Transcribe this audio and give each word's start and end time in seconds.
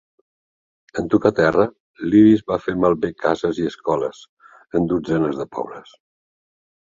En 1.01 1.09
tocar 1.13 1.31
terra, 1.39 1.65
l'Iris 2.05 2.41
va 2.53 2.57
fer 2.63 2.73
malbé 2.85 3.11
cases 3.25 3.61
i 3.63 3.67
escoles 3.73 4.23
en 4.79 4.87
dotzenes 4.95 5.37
de 5.43 5.47
pobles. 5.59 5.93